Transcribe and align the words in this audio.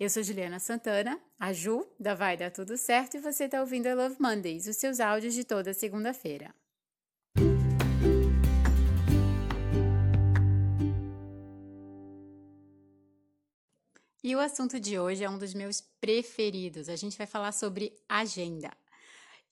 Eu 0.01 0.11
sou 0.11 0.25
Juliana 0.25 0.59
Santana, 0.59 1.21
a 1.39 1.53
Ju, 1.53 1.87
da 2.01 2.17
Vai 2.17 2.37
Dar 2.37 2.51
Tudo 2.51 2.77
Certo, 2.77 3.17
e 3.17 3.21
você 3.21 3.45
está 3.45 3.61
ouvindo 3.61 3.87
a 3.87 3.95
Love 3.95 4.17
Mondays, 4.19 4.67
os 4.67 4.77
seus 4.77 4.99
áudios 4.99 5.33
de 5.35 5.45
toda 5.45 5.73
segunda-feira. 5.73 6.53
E 14.21 14.35
o 14.35 14.41
assunto 14.41 14.81
de 14.81 14.99
hoje 14.99 15.23
é 15.23 15.31
um 15.31 15.39
dos 15.39 15.55
meus 15.55 15.81
preferidos. 16.01 16.89
A 16.89 16.97
gente 16.97 17.17
vai 17.17 17.27
falar 17.29 17.53
sobre 17.53 17.95
agenda. 18.09 18.73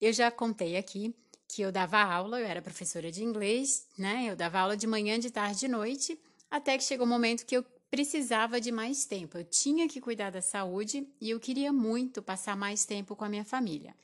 Eu 0.00 0.12
já 0.12 0.28
contei 0.28 0.76
aqui 0.76 1.14
que 1.46 1.62
eu 1.62 1.70
dava 1.70 2.02
aula, 2.02 2.40
eu 2.40 2.46
era 2.46 2.60
professora 2.60 3.12
de 3.12 3.22
inglês, 3.22 3.86
né? 3.96 4.26
Eu 4.28 4.34
dava 4.34 4.58
aula 4.58 4.76
de 4.76 4.88
manhã, 4.88 5.20
de 5.20 5.30
tarde, 5.30 5.60
de 5.60 5.68
noite, 5.68 6.20
até 6.50 6.76
que 6.76 6.82
chegou 6.82 7.06
o 7.06 7.08
um 7.08 7.12
momento 7.12 7.46
que 7.46 7.56
eu 7.56 7.64
precisava 7.92 8.58
de 8.58 8.72
mais 8.72 9.04
tempo. 9.04 9.36
Eu 9.36 9.44
tinha 9.44 9.86
que 9.86 10.00
cuidar 10.00 10.30
da 10.30 10.40
saúde 10.40 11.06
e 11.20 11.28
eu 11.28 11.38
queria 11.38 11.70
muito 11.70 12.22
passar 12.22 12.56
mais 12.56 12.86
tempo 12.86 13.14
com 13.14 13.22
a 13.22 13.28
minha 13.28 13.44
família. 13.44 13.94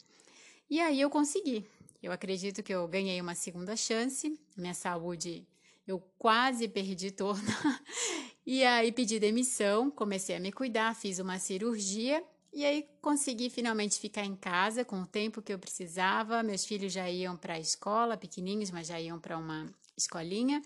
E 0.69 0.79
aí 0.79 1.01
eu 1.01 1.09
consegui. 1.09 1.65
Eu 2.03 2.13
acredito 2.13 2.63
que 2.63 2.75
eu 2.75 2.87
ganhei 2.87 3.19
uma 3.19 3.35
segunda 3.35 3.75
chance. 3.77 4.39
Minha 4.55 4.75
saúde 4.75 5.43
eu 5.87 5.99
quase 6.19 6.69
perdi 6.69 7.11
toda. 7.11 7.41
e 8.45 8.63
aí 8.63 8.93
pedi 8.93 9.19
demissão, 9.19 9.91
comecei 9.91 10.37
a 10.37 10.41
me 10.41 10.53
cuidar, 10.53 10.95
fiz 10.95 11.19
uma 11.19 11.39
cirurgia 11.39 12.23
e 12.53 12.67
aí 12.67 12.87
consegui 13.01 13.49
finalmente 13.49 13.99
ficar 13.99 14.23
em 14.23 14.37
casa 14.37 14.85
com 14.85 15.01
o 15.01 15.07
tempo 15.07 15.41
que 15.41 15.55
eu 15.55 15.59
precisava. 15.59 16.43
Meus 16.43 16.67
filhos 16.67 16.93
já 16.93 17.09
iam 17.09 17.39
para 17.39 17.55
a 17.55 17.59
escola, 17.59 18.19
pequenininhos, 18.19 18.71
mas 18.71 18.89
já 18.89 19.01
iam 19.01 19.19
para 19.19 19.39
uma 19.39 19.67
escolinha. 19.97 20.61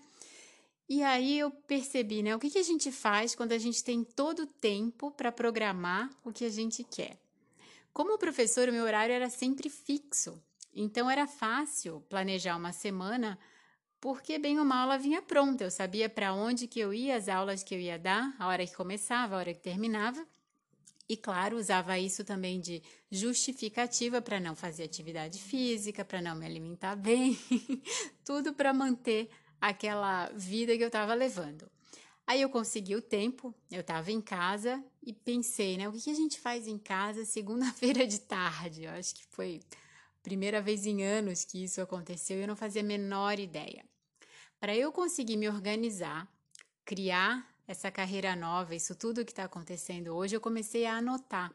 E 0.87 1.01
aí 1.01 1.39
eu 1.39 1.49
percebi, 1.49 2.21
né? 2.21 2.35
O 2.35 2.39
que, 2.39 2.49
que 2.49 2.57
a 2.57 2.63
gente 2.63 2.91
faz 2.91 3.33
quando 3.33 3.53
a 3.53 3.57
gente 3.57 3.83
tem 3.83 4.03
todo 4.03 4.43
o 4.43 4.47
tempo 4.47 5.11
para 5.11 5.31
programar 5.31 6.09
o 6.23 6.31
que 6.31 6.45
a 6.45 6.49
gente 6.49 6.83
quer? 6.83 7.17
Como 7.93 8.17
professor, 8.17 8.67
o 8.67 8.71
meu 8.71 8.83
horário 8.83 9.13
era 9.13 9.29
sempre 9.29 9.69
fixo, 9.69 10.41
então 10.73 11.09
era 11.09 11.27
fácil 11.27 12.03
planejar 12.09 12.57
uma 12.57 12.73
semana, 12.73 13.39
porque 14.01 14.39
bem 14.39 14.59
ou 14.59 14.65
mal 14.65 14.99
vinha 14.99 15.21
pronta. 15.21 15.63
Eu 15.63 15.71
sabia 15.71 16.09
para 16.09 16.33
onde 16.33 16.67
que 16.67 16.79
eu 16.79 16.93
ia, 16.93 17.15
as 17.15 17.29
aulas 17.29 17.63
que 17.63 17.73
eu 17.73 17.79
ia 17.79 17.97
dar, 17.97 18.35
a 18.39 18.47
hora 18.47 18.65
que 18.65 18.75
começava, 18.75 19.35
a 19.35 19.37
hora 19.37 19.53
que 19.53 19.61
terminava. 19.61 20.25
E 21.07 21.15
claro, 21.15 21.57
usava 21.57 21.99
isso 21.99 22.23
também 22.23 22.59
de 22.59 22.81
justificativa 23.11 24.21
para 24.21 24.39
não 24.39 24.55
fazer 24.55 24.83
atividade 24.83 25.39
física, 25.39 26.03
para 26.03 26.21
não 26.21 26.35
me 26.35 26.45
alimentar 26.45 26.95
bem, 26.97 27.37
tudo 28.25 28.53
para 28.53 28.73
manter 28.73 29.29
aquela 29.69 30.29
vida 30.35 30.75
que 30.75 30.83
eu 30.83 30.87
estava 30.87 31.13
levando. 31.13 31.71
Aí 32.27 32.41
eu 32.41 32.49
consegui 32.49 32.97
o 32.97 33.01
tempo, 33.01 33.55
eu 33.71 33.79
estava 33.79 34.11
em 34.11 34.19
casa 34.19 34.83
e 35.01 35.13
pensei, 35.13 35.77
né? 35.77 35.87
O 35.87 35.93
que 35.93 36.09
a 36.09 36.13
gente 36.13 36.37
faz 36.37 36.67
em 36.67 36.77
casa 36.77 37.23
segunda-feira 37.25 38.05
de 38.05 38.19
tarde? 38.19 38.83
Eu 38.83 38.91
acho 38.91 39.15
que 39.15 39.25
foi 39.27 39.61
a 40.19 40.21
primeira 40.21 40.61
vez 40.61 40.85
em 40.85 41.01
anos 41.01 41.45
que 41.45 41.63
isso 41.63 41.79
aconteceu 41.79 42.37
e 42.37 42.41
eu 42.41 42.47
não 42.47 42.57
fazia 42.57 42.81
a 42.81 42.85
menor 42.85 43.39
ideia. 43.39 43.85
Para 44.59 44.75
eu 44.75 44.91
conseguir 44.91 45.37
me 45.37 45.47
organizar, 45.47 46.27
criar 46.83 47.49
essa 47.65 47.89
carreira 47.89 48.35
nova, 48.35 48.75
isso 48.75 48.93
tudo 48.93 49.23
que 49.23 49.31
está 49.31 49.45
acontecendo 49.45 50.09
hoje, 50.13 50.35
eu 50.35 50.41
comecei 50.41 50.85
a 50.85 50.97
anotar. 50.97 51.53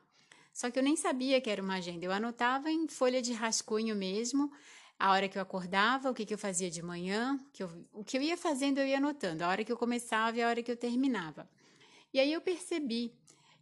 Só 0.54 0.70
que 0.70 0.78
eu 0.78 0.82
nem 0.82 0.96
sabia 0.96 1.42
que 1.42 1.50
era 1.50 1.62
uma 1.62 1.74
agenda, 1.74 2.06
eu 2.06 2.12
anotava 2.12 2.70
em 2.70 2.88
folha 2.88 3.20
de 3.20 3.34
rascunho 3.34 3.94
mesmo, 3.94 4.50
a 4.98 5.12
hora 5.12 5.28
que 5.28 5.38
eu 5.38 5.42
acordava, 5.42 6.10
o 6.10 6.14
que, 6.14 6.26
que 6.26 6.34
eu 6.34 6.38
fazia 6.38 6.68
de 6.68 6.82
manhã, 6.82 7.38
que 7.52 7.62
eu, 7.62 7.70
o 7.92 8.02
que 8.02 8.18
eu 8.18 8.22
ia 8.22 8.36
fazendo 8.36 8.78
eu 8.78 8.86
ia 8.86 8.98
anotando, 8.98 9.44
a 9.44 9.48
hora 9.48 9.62
que 9.62 9.70
eu 9.70 9.76
começava 9.76 10.36
e 10.36 10.42
a 10.42 10.48
hora 10.48 10.62
que 10.62 10.72
eu 10.72 10.76
terminava. 10.76 11.48
E 12.12 12.18
aí 12.18 12.32
eu 12.32 12.40
percebi, 12.40 13.14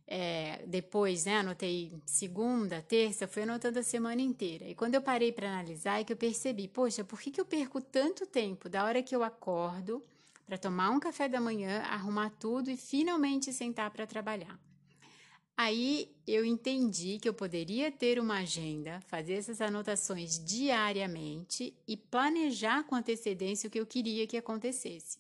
é, 0.06 0.64
depois, 0.66 1.26
né, 1.26 1.38
anotei 1.38 1.92
segunda, 2.06 2.80
terça, 2.80 3.28
fui 3.28 3.42
anotando 3.42 3.78
a 3.78 3.82
semana 3.82 4.22
inteira. 4.22 4.66
E 4.66 4.74
quando 4.74 4.94
eu 4.94 5.02
parei 5.02 5.30
para 5.30 5.48
analisar, 5.48 6.00
é 6.00 6.04
que 6.04 6.12
eu 6.12 6.16
percebi, 6.16 6.68
poxa, 6.68 7.04
por 7.04 7.20
que, 7.20 7.30
que 7.30 7.40
eu 7.40 7.44
perco 7.44 7.82
tanto 7.82 8.24
tempo 8.24 8.68
da 8.68 8.84
hora 8.84 9.02
que 9.02 9.14
eu 9.14 9.22
acordo 9.22 10.02
para 10.46 10.56
tomar 10.56 10.90
um 10.90 11.00
café 11.00 11.28
da 11.28 11.40
manhã, 11.40 11.82
arrumar 11.82 12.30
tudo 12.30 12.70
e 12.70 12.76
finalmente 12.76 13.52
sentar 13.52 13.90
para 13.90 14.06
trabalhar? 14.06 14.58
Aí 15.56 16.14
eu 16.26 16.44
entendi 16.44 17.18
que 17.18 17.28
eu 17.28 17.32
poderia 17.32 17.90
ter 17.90 18.18
uma 18.18 18.40
agenda, 18.40 19.00
fazer 19.06 19.34
essas 19.34 19.60
anotações 19.60 20.38
diariamente 20.38 21.74
e 21.88 21.96
planejar 21.96 22.84
com 22.84 22.94
antecedência 22.94 23.68
o 23.68 23.70
que 23.70 23.80
eu 23.80 23.86
queria 23.86 24.26
que 24.26 24.36
acontecesse. 24.36 25.18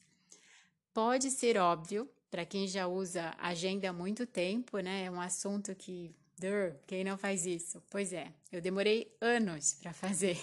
Pode 0.92 1.30
ser 1.30 1.56
óbvio, 1.56 2.08
para 2.30 2.44
quem 2.44 2.68
já 2.68 2.86
usa 2.86 3.34
agenda 3.38 3.88
há 3.88 3.92
muito 3.92 4.26
tempo, 4.26 4.78
né? 4.78 5.04
É 5.04 5.10
um 5.10 5.20
assunto 5.20 5.74
que. 5.74 6.14
Dur, 6.38 6.74
quem 6.86 7.02
não 7.02 7.16
faz 7.16 7.46
isso? 7.46 7.82
Pois 7.88 8.12
é, 8.12 8.30
eu 8.52 8.60
demorei 8.60 9.10
anos 9.22 9.72
para 9.72 9.94
fazer. 9.94 10.36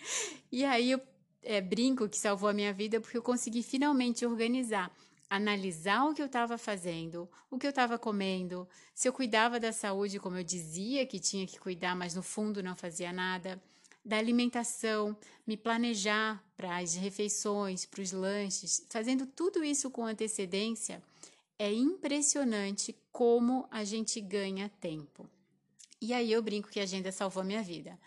e 0.50 0.64
aí 0.64 0.92
eu 0.92 1.00
é, 1.42 1.60
brinco 1.60 2.08
que 2.08 2.16
salvou 2.16 2.48
a 2.48 2.54
minha 2.54 2.72
vida 2.72 2.98
porque 2.98 3.18
eu 3.18 3.22
consegui 3.22 3.62
finalmente 3.62 4.24
organizar 4.24 4.90
analisar 5.28 6.04
o 6.04 6.14
que 6.14 6.22
eu 6.22 6.26
estava 6.26 6.56
fazendo, 6.58 7.28
o 7.50 7.58
que 7.58 7.66
eu 7.66 7.70
estava 7.70 7.98
comendo, 7.98 8.68
se 8.94 9.08
eu 9.08 9.12
cuidava 9.12 9.58
da 9.58 9.72
saúde 9.72 10.20
como 10.20 10.36
eu 10.36 10.44
dizia 10.44 11.06
que 11.06 11.18
tinha 11.18 11.46
que 11.46 11.58
cuidar, 11.58 11.96
mas 11.96 12.14
no 12.14 12.22
fundo 12.22 12.62
não 12.62 12.76
fazia 12.76 13.12
nada, 13.12 13.60
da 14.04 14.18
alimentação, 14.18 15.16
me 15.46 15.56
planejar 15.56 16.44
para 16.56 16.76
as 16.78 16.94
refeições, 16.94 17.86
para 17.86 18.02
os 18.02 18.12
lanches, 18.12 18.86
fazendo 18.90 19.26
tudo 19.26 19.64
isso 19.64 19.90
com 19.90 20.04
antecedência, 20.04 21.02
é 21.58 21.72
impressionante 21.72 22.94
como 23.10 23.66
a 23.70 23.82
gente 23.82 24.20
ganha 24.20 24.68
tempo. 24.68 25.28
E 26.00 26.12
aí 26.12 26.30
eu 26.30 26.42
brinco 26.42 26.68
que 26.68 26.80
a 26.80 26.82
agenda 26.82 27.10
salvou 27.10 27.42
minha 27.42 27.62
vida, 27.62 27.98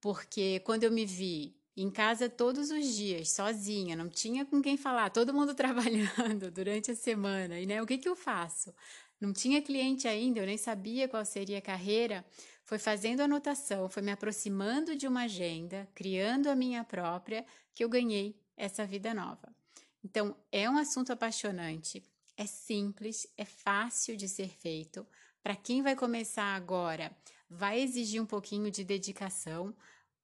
porque 0.00 0.60
quando 0.60 0.82
eu 0.82 0.90
me 0.90 1.06
vi 1.06 1.54
em 1.76 1.90
casa 1.90 2.28
todos 2.28 2.70
os 2.70 2.94
dias, 2.94 3.30
sozinha, 3.30 3.96
não 3.96 4.08
tinha 4.08 4.44
com 4.44 4.62
quem 4.62 4.76
falar, 4.76 5.10
todo 5.10 5.34
mundo 5.34 5.54
trabalhando 5.56 6.50
durante 6.50 6.90
a 6.90 6.96
semana, 6.96 7.58
e 7.58 7.66
né, 7.66 7.82
o 7.82 7.86
que, 7.86 7.98
que 7.98 8.08
eu 8.08 8.14
faço? 8.14 8.72
Não 9.20 9.32
tinha 9.32 9.62
cliente 9.62 10.06
ainda, 10.06 10.40
eu 10.40 10.46
nem 10.46 10.58
sabia 10.58 11.08
qual 11.08 11.24
seria 11.24 11.58
a 11.58 11.62
carreira. 11.62 12.24
Foi 12.64 12.78
fazendo 12.78 13.20
anotação, 13.20 13.88
foi 13.88 14.02
me 14.02 14.12
aproximando 14.12 14.96
de 14.96 15.06
uma 15.06 15.24
agenda, 15.24 15.88
criando 15.94 16.48
a 16.48 16.56
minha 16.56 16.84
própria, 16.84 17.44
que 17.74 17.84
eu 17.84 17.88
ganhei 17.88 18.36
essa 18.56 18.86
vida 18.86 19.14
nova. 19.14 19.54
Então, 20.02 20.36
é 20.52 20.68
um 20.68 20.76
assunto 20.76 21.12
apaixonante, 21.12 22.02
é 22.36 22.46
simples, 22.46 23.26
é 23.36 23.44
fácil 23.44 24.16
de 24.16 24.28
ser 24.28 24.48
feito. 24.48 25.06
Para 25.42 25.56
quem 25.56 25.82
vai 25.82 25.94
começar 25.96 26.54
agora, 26.54 27.14
vai 27.48 27.80
exigir 27.80 28.20
um 28.20 28.26
pouquinho 28.26 28.70
de 28.70 28.84
dedicação, 28.84 29.74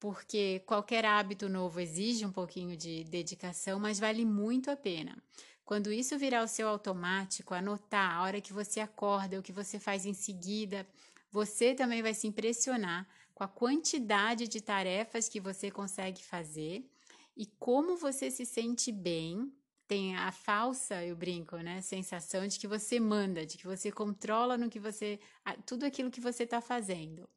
porque 0.01 0.63
qualquer 0.67 1.05
hábito 1.05 1.47
novo 1.47 1.79
exige 1.79 2.25
um 2.25 2.33
pouquinho 2.33 2.75
de 2.75 3.05
dedicação, 3.05 3.79
mas 3.79 4.01
vale 4.01 4.25
muito 4.25 4.71
a 4.71 4.77
pena. 4.77 5.23
Quando 5.63 5.93
isso 5.93 6.19
virar 6.19 6.43
o 6.43 6.49
seu 6.49 6.67
automático, 6.67 7.55
anotar 7.55 8.17
a 8.17 8.23
hora 8.23 8.41
que 8.41 8.53
você 8.53 8.81
acorda, 8.81 9.39
o 9.39 9.43
que 9.43 9.53
você 9.53 9.79
faz 9.79 10.07
em 10.07 10.15
seguida, 10.15 10.85
você 11.31 11.75
também 11.75 12.03
vai 12.03 12.15
se 12.15 12.27
impressionar 12.27 13.07
com 13.35 13.45
a 13.45 13.49
quantidade 13.49 14.49
de 14.49 14.61
tarefas 14.61 15.29
que 15.29 15.39
você 15.39 15.71
consegue 15.71 16.25
fazer 16.25 16.91
e 17.37 17.47
como 17.47 17.97
você 17.97 18.31
se 18.31 18.45
sente 18.45 18.91
bem. 18.91 19.53
Tem 19.87 20.17
a 20.17 20.31
falsa, 20.31 21.05
eu 21.05 21.17
brinco, 21.17 21.57
né? 21.57 21.81
Sensação 21.83 22.47
de 22.47 22.59
que 22.59 22.69
você 22.69 23.01
manda, 23.01 23.45
de 23.45 23.59
que 23.59 23.67
você 23.67 23.91
controla 23.91 24.57
no 24.57 24.71
que 24.71 24.79
você. 24.79 25.19
tudo 25.67 25.85
aquilo 25.85 26.13
que 26.13 26.21
você 26.21 26.45
está 26.45 26.61
fazendo. 26.61 27.29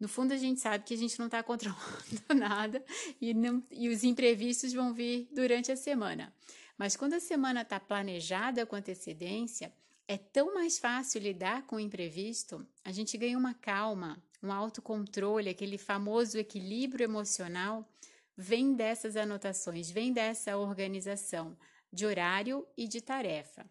No 0.00 0.08
fundo, 0.08 0.32
a 0.32 0.36
gente 0.36 0.60
sabe 0.60 0.84
que 0.84 0.94
a 0.94 0.98
gente 0.98 1.18
não 1.18 1.26
está 1.26 1.42
controlando 1.44 2.34
nada 2.34 2.84
e, 3.20 3.32
não, 3.32 3.62
e 3.70 3.88
os 3.88 4.02
imprevistos 4.04 4.72
vão 4.72 4.92
vir 4.92 5.28
durante 5.32 5.70
a 5.70 5.76
semana. 5.76 6.32
Mas 6.76 6.96
quando 6.96 7.14
a 7.14 7.20
semana 7.20 7.62
está 7.62 7.78
planejada 7.78 8.66
com 8.66 8.74
antecedência, 8.74 9.72
é 10.08 10.16
tão 10.16 10.54
mais 10.54 10.78
fácil 10.78 11.20
lidar 11.20 11.62
com 11.66 11.76
o 11.76 11.80
imprevisto, 11.80 12.66
a 12.84 12.90
gente 12.90 13.16
ganha 13.16 13.38
uma 13.38 13.54
calma, 13.54 14.22
um 14.42 14.52
autocontrole, 14.52 15.48
aquele 15.48 15.78
famoso 15.78 16.38
equilíbrio 16.38 17.04
emocional, 17.04 17.88
vem 18.36 18.74
dessas 18.74 19.16
anotações, 19.16 19.90
vem 19.90 20.12
dessa 20.12 20.56
organização 20.56 21.56
de 21.92 22.04
horário 22.04 22.66
e 22.76 22.88
de 22.88 23.00
tarefa. 23.00 23.64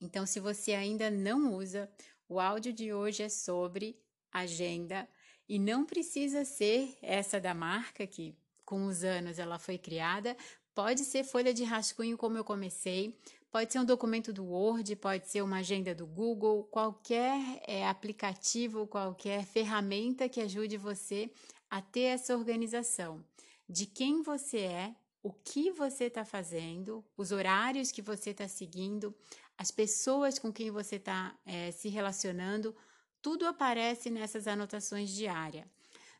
Então, 0.00 0.26
se 0.26 0.40
você 0.40 0.72
ainda 0.72 1.10
não 1.10 1.54
usa, 1.54 1.88
o 2.28 2.40
áudio 2.40 2.72
de 2.72 2.92
hoje 2.92 3.22
é 3.22 3.28
sobre 3.28 3.96
agenda 4.32 5.08
E 5.48 5.58
não 5.58 5.84
precisa 5.84 6.44
ser 6.44 6.96
essa 7.02 7.40
da 7.40 7.54
marca, 7.54 8.06
que 8.06 8.34
com 8.64 8.86
os 8.86 9.04
anos 9.04 9.38
ela 9.38 9.58
foi 9.58 9.76
criada, 9.76 10.36
pode 10.74 11.04
ser 11.04 11.24
folha 11.24 11.52
de 11.52 11.64
rascunho, 11.64 12.16
como 12.16 12.38
eu 12.38 12.44
comecei, 12.44 13.18
pode 13.50 13.72
ser 13.72 13.78
um 13.78 13.84
documento 13.84 14.32
do 14.32 14.44
Word, 14.44 14.96
pode 14.96 15.28
ser 15.28 15.42
uma 15.42 15.58
agenda 15.58 15.94
do 15.94 16.06
Google, 16.06 16.64
qualquer 16.64 17.62
é, 17.66 17.86
aplicativo, 17.86 18.86
qualquer 18.86 19.44
ferramenta 19.44 20.28
que 20.28 20.40
ajude 20.40 20.76
você 20.78 21.30
a 21.68 21.82
ter 21.82 22.02
essa 22.02 22.36
organização 22.36 23.22
de 23.68 23.86
quem 23.86 24.22
você 24.22 24.58
é, 24.58 24.94
o 25.22 25.32
que 25.32 25.70
você 25.70 26.04
está 26.04 26.24
fazendo, 26.24 27.04
os 27.16 27.30
horários 27.30 27.92
que 27.92 28.02
você 28.02 28.30
está 28.30 28.48
seguindo, 28.48 29.14
as 29.56 29.70
pessoas 29.70 30.38
com 30.38 30.52
quem 30.52 30.70
você 30.70 30.96
está 30.96 31.34
é, 31.46 31.70
se 31.70 31.88
relacionando, 31.88 32.74
tudo 33.22 33.46
aparece 33.46 34.10
nessas 34.10 34.46
anotações 34.46 35.10
diárias. 35.10 35.64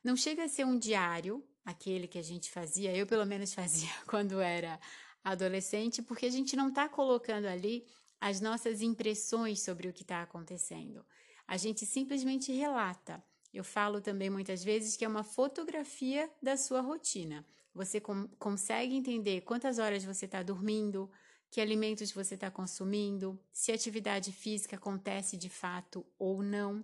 Não 0.02 0.16
chega 0.16 0.44
a 0.44 0.48
ser 0.48 0.64
um 0.64 0.78
diário, 0.78 1.44
aquele 1.64 2.06
que 2.08 2.18
a 2.18 2.22
gente 2.22 2.50
fazia, 2.50 2.96
eu 2.96 3.06
pelo 3.06 3.26
menos 3.26 3.52
fazia 3.54 3.90
quando 4.06 4.40
era 4.40 4.80
adolescente, 5.22 6.00
porque 6.00 6.26
a 6.26 6.30
gente 6.30 6.56
não 6.56 6.68
está 6.68 6.88
colocando 6.88 7.46
ali 7.46 7.84
as 8.20 8.40
nossas 8.40 8.80
impressões 8.80 9.60
sobre 9.60 9.88
o 9.88 9.92
que 9.92 10.02
está 10.02 10.22
acontecendo. 10.22 11.04
A 11.46 11.56
gente 11.56 11.84
simplesmente 11.84 12.52
relata. 12.52 13.22
Eu 13.52 13.64
falo 13.64 14.00
também 14.00 14.30
muitas 14.30 14.64
vezes 14.64 14.96
que 14.96 15.04
é 15.04 15.08
uma 15.08 15.24
fotografia 15.24 16.30
da 16.40 16.56
sua 16.56 16.80
rotina. 16.80 17.44
Você 17.74 18.00
com 18.00 18.28
consegue 18.38 18.94
entender 18.94 19.42
quantas 19.42 19.78
horas 19.78 20.04
você 20.04 20.24
está 20.24 20.42
dormindo, 20.42 21.10
que 21.52 21.60
alimentos 21.60 22.10
você 22.10 22.34
está 22.34 22.50
consumindo, 22.50 23.38
se 23.52 23.72
atividade 23.72 24.32
física 24.32 24.76
acontece 24.76 25.36
de 25.36 25.50
fato 25.50 26.02
ou 26.18 26.42
não. 26.42 26.82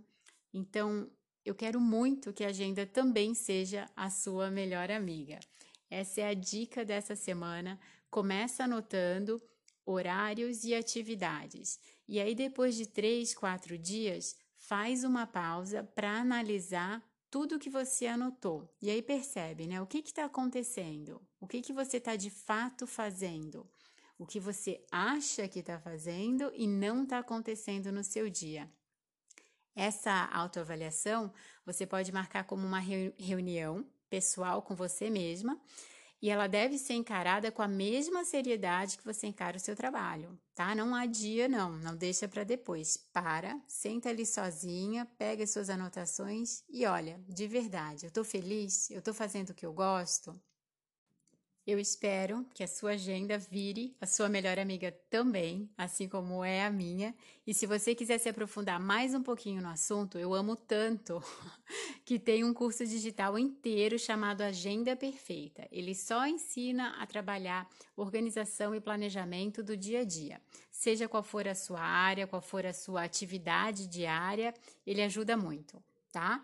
Então, 0.53 1.11
eu 1.43 1.55
quero 1.55 1.81
muito 1.81 2.35
que 2.35 2.45
a 2.45 2.49
agenda 2.49 2.85
também 2.85 3.33
seja 3.33 3.89
a 3.97 4.11
sua 4.11 4.51
melhor 4.51 4.91
amiga. 4.91 5.41
Essa 5.89 6.21
é 6.21 6.29
a 6.29 6.35
dica 6.35 6.85
dessa 6.85 7.17
semana. 7.17 7.81
Começa 8.11 8.65
anotando 8.65 9.41
horários 9.87 10.65
e 10.65 10.75
atividades. 10.75 11.81
E 12.07 12.21
aí, 12.21 12.35
depois 12.35 12.75
de 12.75 12.85
três, 12.85 13.35
quatro 13.35 13.79
dias, 13.79 14.37
faz 14.59 15.03
uma 15.03 15.27
pausa 15.27 15.83
para 15.83 16.21
analisar 16.21 17.03
tudo 17.31 17.59
que 17.59 17.71
você 17.71 18.07
anotou. 18.07 18.71
E 18.83 18.91
aí 18.91 19.01
percebe, 19.01 19.67
né? 19.67 19.81
O 19.81 19.87
que 19.87 20.01
está 20.01 20.27
acontecendo? 20.27 21.23
O 21.41 21.47
que, 21.47 21.63
que 21.63 21.73
você 21.73 21.97
está 21.97 22.17
de 22.17 22.29
fato 22.29 22.87
fazendo? 22.87 23.67
O 24.19 24.27
que 24.27 24.41
você 24.41 24.85
acha 24.91 25.47
que 25.47 25.61
está 25.61 25.79
fazendo 25.79 26.53
e 26.55 26.67
não 26.67 27.05
está 27.05 27.21
acontecendo 27.21 27.93
no 27.93 28.03
seu 28.03 28.29
dia. 28.29 28.71
Essa 29.75 30.29
autoavaliação 30.33 31.33
você 31.65 31.87
pode 31.87 32.11
marcar 32.11 32.45
como 32.45 32.67
uma 32.67 32.81
reunião 32.81 33.87
pessoal 34.11 34.61
com 34.61 34.75
você 34.75 35.09
mesma 35.09 35.61
e 36.21 36.31
ela 36.31 36.49
deve 36.49 36.77
ser 36.79 36.95
encarada 36.95 37.53
com 37.53 37.63
a 37.63 37.69
mesma 37.69 38.25
seriedade 38.25 38.99
que 38.99 39.05
você 39.05 39.29
encara 39.29 39.57
o 39.57 39.61
seu 39.61 39.77
trabalho, 39.77 40.37
tá? 40.53 40.75
Não 40.75 40.95
adia, 40.95 41.49
não, 41.49 41.71
não 41.79 41.95
deixa 41.95 42.27
para 42.27 42.43
depois. 42.43 42.97
Para, 42.97 43.57
senta 43.69 44.09
ali 44.09 44.27
sozinha, 44.27 45.07
pega 45.17 45.45
as 45.45 45.53
suas 45.53 45.71
anotações 45.71 46.65
e 46.69 46.85
olha, 46.85 47.21
de 47.29 47.47
verdade, 47.47 48.07
eu 48.07 48.11
tô 48.11 48.25
feliz, 48.25 48.91
eu 48.91 49.01
tô 49.01 49.15
fazendo 49.15 49.51
o 49.51 49.55
que 49.55 49.65
eu 49.65 49.73
gosto, 49.73 50.35
eu 51.69 51.79
espero 51.79 52.47
que 52.55 52.65
a 52.65 52.67
sua 52.67 52.93
agenda 52.93 53.37
vire 53.37 53.95
a 54.01 54.07
sua 54.07 54.27
melhor 54.27 54.59
amiga 54.59 54.91
também, 55.11 55.69
assim 55.77 56.09
como 56.09 56.43
é 56.43 56.65
a 56.65 56.71
minha. 56.71 57.15
E 57.47 57.53
se 57.53 57.67
você 57.67 57.95
quiser 57.95 58.17
se 58.17 58.27
aprofundar 58.27 58.81
mais 58.81 59.15
um 59.15 59.23
pouquinho 59.23 59.61
no 59.61 59.69
assunto, 59.69 60.19
eu 60.19 60.33
amo 60.33 60.57
tanto 60.57 61.23
que 62.07 62.19
tem 62.19 62.43
um 62.43 62.55
curso 62.55 62.87
digital 62.87 63.39
inteiro 63.39 63.99
chamado 63.99 64.41
Agenda 64.41 64.97
Perfeita. 64.97 65.69
Ele 65.71 65.95
só 65.95 66.27
ensina 66.27 66.97
a 67.03 67.07
trabalhar 67.07 67.69
organização 67.95 68.75
e 68.75 68.81
planejamento 68.81 69.63
do 69.63 69.77
dia 69.77 70.01
a 70.01 70.05
dia. 70.05 70.41
Seja 70.71 71.07
qual 71.07 71.23
for 71.23 71.47
a 71.47 71.55
sua 71.55 71.83
área, 71.83 72.27
qual 72.27 72.41
for 72.41 72.65
a 72.65 72.73
sua 72.73 73.05
atividade 73.05 73.87
diária, 73.87 74.55
ele 74.87 75.03
ajuda 75.03 75.37
muito, 75.37 75.83
tá? 76.11 76.43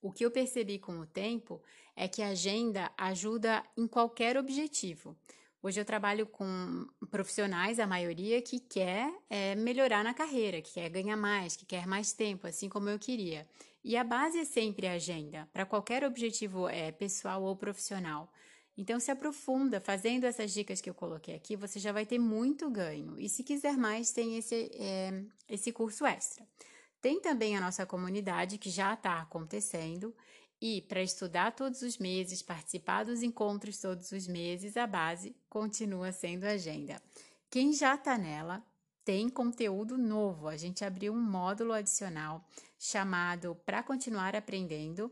O 0.00 0.12
que 0.12 0.24
eu 0.24 0.30
percebi 0.30 0.78
com 0.78 1.00
o 1.00 1.06
tempo 1.06 1.62
é 1.94 2.06
que 2.06 2.22
a 2.22 2.28
agenda 2.28 2.92
ajuda 2.96 3.64
em 3.76 3.86
qualquer 3.86 4.36
objetivo. 4.36 5.16
Hoje 5.62 5.80
eu 5.80 5.84
trabalho 5.84 6.26
com 6.26 6.86
profissionais, 7.10 7.80
a 7.80 7.86
maioria, 7.86 8.40
que 8.40 8.60
quer 8.60 9.12
é, 9.28 9.54
melhorar 9.56 10.04
na 10.04 10.14
carreira, 10.14 10.62
que 10.62 10.74
quer 10.74 10.88
ganhar 10.90 11.16
mais, 11.16 11.56
que 11.56 11.66
quer 11.66 11.86
mais 11.86 12.12
tempo, 12.12 12.46
assim 12.46 12.68
como 12.68 12.88
eu 12.88 12.98
queria. 12.98 13.48
E 13.82 13.96
a 13.96 14.04
base 14.04 14.38
é 14.38 14.44
sempre 14.44 14.86
a 14.86 14.92
agenda, 14.92 15.48
para 15.52 15.66
qualquer 15.66 16.04
objetivo 16.04 16.68
é, 16.68 16.92
pessoal 16.92 17.42
ou 17.42 17.56
profissional. 17.56 18.30
Então, 18.76 19.00
se 19.00 19.10
aprofunda 19.10 19.80
fazendo 19.80 20.24
essas 20.24 20.52
dicas 20.52 20.80
que 20.80 20.90
eu 20.90 20.94
coloquei 20.94 21.34
aqui, 21.34 21.56
você 21.56 21.80
já 21.80 21.92
vai 21.92 22.04
ter 22.04 22.18
muito 22.18 22.70
ganho. 22.70 23.18
E 23.18 23.28
se 23.28 23.42
quiser 23.42 23.76
mais, 23.76 24.12
tem 24.12 24.36
esse, 24.36 24.70
é, 24.74 25.24
esse 25.48 25.72
curso 25.72 26.04
extra. 26.04 26.46
Tem 27.06 27.20
também 27.20 27.56
a 27.56 27.60
nossa 27.60 27.86
comunidade, 27.86 28.58
que 28.58 28.68
já 28.68 28.94
está 28.94 29.20
acontecendo, 29.20 30.12
e 30.60 30.82
para 30.82 31.00
estudar 31.00 31.52
todos 31.52 31.80
os 31.82 31.98
meses, 31.98 32.42
participar 32.42 33.04
dos 33.04 33.22
encontros 33.22 33.78
todos 33.78 34.10
os 34.10 34.26
meses, 34.26 34.76
a 34.76 34.88
base 34.88 35.36
continua 35.48 36.10
sendo 36.10 36.42
a 36.42 36.54
agenda. 36.54 37.00
Quem 37.48 37.72
já 37.72 37.94
está 37.94 38.18
nela 38.18 38.60
tem 39.04 39.28
conteúdo 39.28 39.96
novo. 39.96 40.48
A 40.48 40.56
gente 40.56 40.84
abriu 40.84 41.12
um 41.12 41.22
módulo 41.22 41.74
adicional 41.74 42.44
chamado 42.76 43.54
Para 43.64 43.84
Continuar 43.84 44.34
Aprendendo 44.34 45.08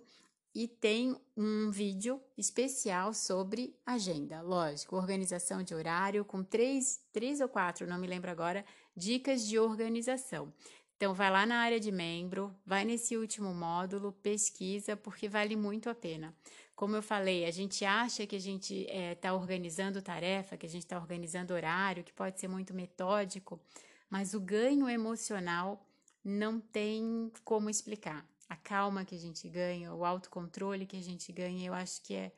e 0.53 0.67
tem 0.67 1.17
um 1.37 1.71
vídeo 1.71 2.21
especial 2.37 3.15
sobre 3.15 3.79
agenda, 3.87 4.43
lógico, 4.43 4.97
organização 4.97 5.63
de 5.63 5.73
horário, 5.77 6.25
com 6.25 6.43
três, 6.43 7.01
três 7.13 7.41
ou 7.41 7.49
quatro, 7.49 7.87
não 7.87 7.99
me 7.99 8.09
lembro 8.09 8.33
agora, 8.33 8.65
dicas 8.97 9.47
de 9.47 9.61
organização. 9.61 10.53
Então, 10.97 11.13
vai 11.13 11.31
lá 11.31 11.45
na 11.45 11.57
área 11.57 11.81
de 11.81 11.91
membro, 11.91 12.55
vai 12.65 12.85
nesse 12.85 13.17
último 13.17 13.53
módulo, 13.53 14.13
pesquisa, 14.13 14.97
porque 14.97 15.29
vale 15.29 15.57
muito 15.57 15.91
a 15.91 15.95
pena. 15.95 16.35
Como 16.77 16.97
eu 16.97 17.03
falei, 17.03 17.45
a 17.45 17.51
gente 17.51 17.85
acha 17.85 18.27
que 18.27 18.37
a 18.37 18.41
gente 18.41 18.75
está 18.83 18.95
é, 18.95 19.15
tá 19.15 19.35
organizando 19.35 20.03
tarefa, 20.03 20.57
que 20.57 20.67
a 20.67 20.69
gente 20.69 20.85
está 20.85 20.99
organizando 20.99 21.55
horário, 21.55 22.03
que 22.03 22.13
pode 22.13 22.41
ser 22.41 22.49
muito 22.49 22.75
metódico, 22.75 23.61
mas 24.09 24.35
o 24.35 24.41
ganho 24.41 24.89
emocional 24.89 25.85
não 26.25 26.59
tem 26.61 27.31
como 27.45 27.69
explicar. 27.69 28.27
A 28.49 28.57
calma 28.57 29.05
que 29.05 29.15
a 29.15 29.19
gente 29.19 29.49
ganha, 29.49 29.93
o 29.93 30.05
autocontrole 30.05 30.87
que 30.87 30.97
a 30.97 31.03
gente 31.03 31.33
ganha, 31.33 31.67
eu 31.67 31.75
acho 31.75 32.03
que 32.03 32.15
é, 32.15 32.33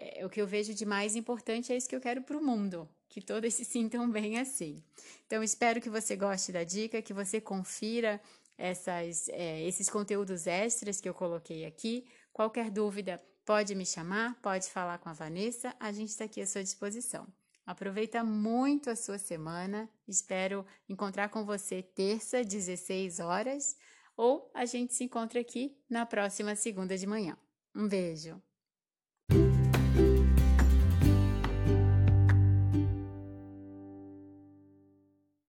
é 0.00 0.24
o 0.24 0.30
que 0.30 0.40
eu 0.40 0.46
vejo 0.46 0.74
de 0.74 0.86
mais 0.86 1.14
importante, 1.14 1.72
é 1.72 1.76
isso 1.76 1.88
que 1.88 1.96
eu 1.96 2.00
quero 2.00 2.22
para 2.22 2.36
o 2.36 2.42
mundo 2.42 2.88
que 3.10 3.20
todas 3.20 3.52
se 3.54 3.64
sintam 3.64 4.10
bem 4.10 4.38
assim. 4.38 4.82
Então, 5.26 5.42
espero 5.42 5.80
que 5.80 5.90
você 5.90 6.16
goste 6.16 6.50
da 6.52 6.64
dica, 6.64 7.02
que 7.02 7.12
você 7.12 7.40
confira 7.40 8.18
essas, 8.56 9.28
é, 9.28 9.62
esses 9.66 9.90
conteúdos 9.90 10.46
extras 10.46 11.00
que 11.00 11.08
eu 11.08 11.14
coloquei 11.14 11.66
aqui. 11.66 12.06
Qualquer 12.32 12.70
dúvida, 12.70 13.20
pode 13.44 13.74
me 13.74 13.84
chamar, 13.84 14.40
pode 14.40 14.70
falar 14.70 14.98
com 14.98 15.08
a 15.08 15.12
Vanessa, 15.12 15.74
a 15.80 15.92
gente 15.92 16.10
está 16.10 16.24
aqui 16.24 16.40
à 16.40 16.46
sua 16.46 16.62
disposição. 16.62 17.26
Aproveita 17.66 18.24
muito 18.24 18.90
a 18.90 18.96
sua 18.96 19.18
semana. 19.18 19.88
Espero 20.06 20.64
encontrar 20.88 21.28
com 21.28 21.44
você 21.44 21.82
terça, 21.82 22.42
16 22.42 23.20
horas, 23.20 23.76
ou 24.16 24.50
a 24.54 24.64
gente 24.64 24.94
se 24.94 25.04
encontra 25.04 25.40
aqui 25.40 25.76
na 25.88 26.04
próxima 26.06 26.54
segunda 26.56 26.96
de 26.96 27.06
manhã. 27.06 27.36
Um 27.74 27.86
beijo! 27.88 28.49